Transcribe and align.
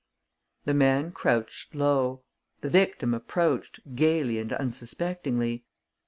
The 0.65 0.73
man 0.73 1.11
crouched 1.11 1.75
low. 1.75 2.23
The 2.61 2.69
victim 2.69 3.13
approached, 3.13 3.95
gaily 3.95 4.39
and 4.39 4.51
unsuspectingly. 4.51 5.63